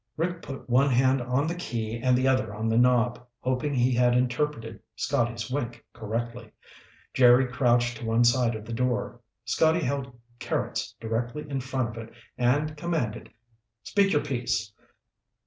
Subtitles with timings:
[0.17, 3.91] Rick put one hand on the key and the other on the knob, hoping he
[3.93, 6.49] had interpreted Scotty's wink correctly.
[7.13, 9.21] Jerry crouched to one side of the door.
[9.45, 13.29] Scotty held Carrots directly in front of it and commanded:
[13.83, 14.73] "Speak your piece."